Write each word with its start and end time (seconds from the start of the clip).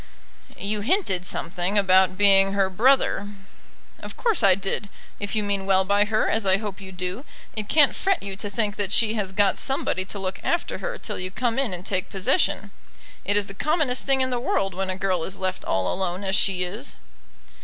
"You 0.57 0.81
hinted 0.81 1.27
something 1.27 1.77
about 1.77 2.17
being 2.17 2.53
her 2.53 2.71
brother." 2.71 3.27
"Of 3.99 4.17
course 4.17 4.41
I 4.41 4.55
did. 4.55 4.89
If 5.19 5.35
you 5.35 5.43
mean 5.43 5.67
well 5.67 5.85
by 5.85 6.05
her, 6.05 6.27
as 6.27 6.43
I 6.47 6.57
hope 6.57 6.81
you 6.81 6.91
do, 6.91 7.23
it 7.55 7.69
can't 7.69 7.93
fret 7.93 8.23
you 8.23 8.35
to 8.35 8.49
think 8.49 8.77
that 8.77 8.91
she 8.91 9.13
has 9.13 9.31
got 9.31 9.59
somebody 9.59 10.03
to 10.05 10.17
look 10.17 10.39
after 10.43 10.79
her 10.79 10.97
till 10.97 11.19
you 11.19 11.29
come 11.29 11.59
in 11.59 11.71
and 11.71 11.85
take 11.85 12.09
possession. 12.09 12.71
It 13.25 13.37
is 13.37 13.45
the 13.45 13.53
commonest 13.53 14.07
thing 14.07 14.21
in 14.21 14.31
the 14.31 14.39
world 14.39 14.73
when 14.73 14.89
a 14.89 14.97
girl 14.97 15.23
is 15.23 15.37
left 15.37 15.63
all 15.65 15.93
alone 15.93 16.23
as 16.23 16.35
she 16.35 16.63
is." 16.63 16.95